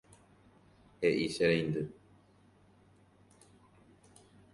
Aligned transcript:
He'i 1.01 1.27
che 1.35 1.45
reindy 1.51 1.83